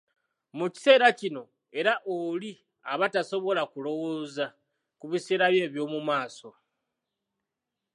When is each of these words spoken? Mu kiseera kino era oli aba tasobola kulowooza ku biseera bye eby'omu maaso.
Mu 0.57 0.65
kiseera 0.73 1.07
kino 1.19 1.43
era 1.79 1.93
oli 2.15 2.51
aba 2.91 3.05
tasobola 3.13 3.61
kulowooza 3.71 4.45
ku 4.99 5.05
biseera 5.11 5.45
bye 5.53 5.61
eby'omu 5.67 5.99
maaso. 6.07 6.49